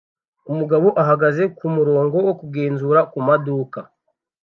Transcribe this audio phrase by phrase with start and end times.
[0.51, 3.79] Umugabo ahagaze kumurongo wo kugenzura kumaduka